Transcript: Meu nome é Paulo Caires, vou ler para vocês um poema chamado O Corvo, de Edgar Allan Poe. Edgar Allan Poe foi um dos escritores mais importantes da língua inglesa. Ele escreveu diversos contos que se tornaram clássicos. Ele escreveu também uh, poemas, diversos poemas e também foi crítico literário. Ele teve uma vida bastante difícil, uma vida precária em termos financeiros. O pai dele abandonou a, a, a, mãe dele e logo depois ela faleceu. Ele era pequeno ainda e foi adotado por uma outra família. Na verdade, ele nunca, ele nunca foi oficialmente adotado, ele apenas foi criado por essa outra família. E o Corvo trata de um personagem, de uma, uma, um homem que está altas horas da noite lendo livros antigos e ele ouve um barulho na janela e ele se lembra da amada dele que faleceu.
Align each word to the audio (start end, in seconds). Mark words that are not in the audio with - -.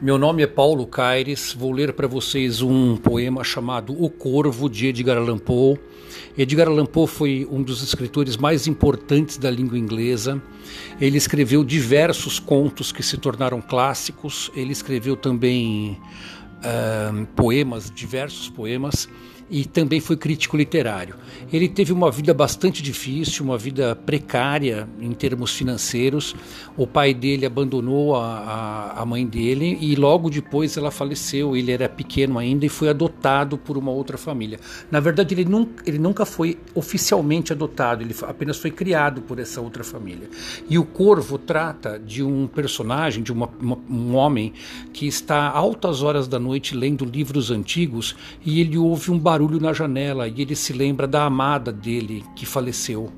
Meu 0.00 0.16
nome 0.16 0.44
é 0.44 0.46
Paulo 0.46 0.86
Caires, 0.86 1.52
vou 1.52 1.72
ler 1.72 1.92
para 1.92 2.06
vocês 2.06 2.62
um 2.62 2.96
poema 2.96 3.42
chamado 3.42 4.00
O 4.00 4.08
Corvo, 4.08 4.70
de 4.70 4.86
Edgar 4.86 5.16
Allan 5.16 5.38
Poe. 5.38 5.76
Edgar 6.38 6.68
Allan 6.68 6.86
Poe 6.86 7.08
foi 7.08 7.48
um 7.50 7.60
dos 7.60 7.82
escritores 7.82 8.36
mais 8.36 8.68
importantes 8.68 9.38
da 9.38 9.50
língua 9.50 9.76
inglesa. 9.76 10.40
Ele 11.00 11.18
escreveu 11.18 11.64
diversos 11.64 12.38
contos 12.38 12.92
que 12.92 13.02
se 13.02 13.16
tornaram 13.16 13.60
clássicos. 13.60 14.52
Ele 14.54 14.70
escreveu 14.70 15.16
também 15.16 15.98
uh, 16.58 17.26
poemas, 17.34 17.90
diversos 17.94 18.48
poemas 18.48 19.08
e 19.50 19.64
também 19.64 20.00
foi 20.00 20.16
crítico 20.16 20.56
literário. 20.56 21.14
Ele 21.52 21.68
teve 21.68 21.92
uma 21.92 22.10
vida 22.10 22.34
bastante 22.34 22.82
difícil, 22.82 23.44
uma 23.44 23.56
vida 23.56 23.96
precária 23.96 24.88
em 25.00 25.12
termos 25.12 25.52
financeiros. 25.54 26.34
O 26.76 26.86
pai 26.86 27.14
dele 27.14 27.46
abandonou 27.46 28.14
a, 28.14 28.26
a, 28.26 29.02
a, 29.02 29.06
mãe 29.06 29.26
dele 29.26 29.78
e 29.80 29.94
logo 29.96 30.28
depois 30.28 30.76
ela 30.76 30.90
faleceu. 30.90 31.56
Ele 31.56 31.72
era 31.72 31.88
pequeno 31.88 32.38
ainda 32.38 32.66
e 32.66 32.68
foi 32.68 32.88
adotado 32.88 33.56
por 33.56 33.78
uma 33.78 33.90
outra 33.90 34.18
família. 34.18 34.58
Na 34.90 35.00
verdade, 35.00 35.34
ele 35.34 35.44
nunca, 35.44 35.82
ele 35.86 35.98
nunca 35.98 36.26
foi 36.26 36.58
oficialmente 36.74 37.52
adotado, 37.52 38.02
ele 38.02 38.14
apenas 38.22 38.58
foi 38.58 38.70
criado 38.70 39.22
por 39.22 39.38
essa 39.38 39.60
outra 39.60 39.82
família. 39.82 40.28
E 40.68 40.78
o 40.78 40.84
Corvo 40.84 41.38
trata 41.38 41.98
de 41.98 42.22
um 42.22 42.46
personagem, 42.46 43.22
de 43.22 43.32
uma, 43.32 43.48
uma, 43.60 43.78
um 43.88 44.14
homem 44.14 44.52
que 44.92 45.06
está 45.06 45.48
altas 45.48 46.02
horas 46.02 46.28
da 46.28 46.38
noite 46.38 46.47
lendo 46.76 47.04
livros 47.04 47.50
antigos 47.50 48.14
e 48.44 48.60
ele 48.60 48.76
ouve 48.76 49.10
um 49.10 49.18
barulho 49.18 49.60
na 49.60 49.72
janela 49.72 50.28
e 50.28 50.40
ele 50.40 50.56
se 50.56 50.72
lembra 50.72 51.06
da 51.06 51.24
amada 51.24 51.72
dele 51.72 52.24
que 52.34 52.46
faleceu. 52.46 53.12